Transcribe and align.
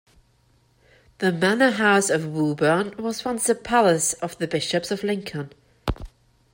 The 1.19 1.31
manor 1.31 1.69
house 1.69 2.09
of 2.09 2.23
Wooburn 2.23 2.97
was 2.97 3.23
once 3.23 3.47
a 3.49 3.53
palace 3.53 4.13
of 4.13 4.35
the 4.39 4.47
Bishops 4.47 4.89
of 4.89 5.03
Lincoln. 5.03 5.51